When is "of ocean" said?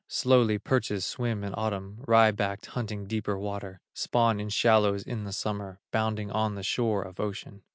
7.03-7.61